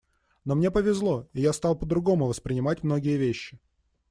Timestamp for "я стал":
1.41-1.77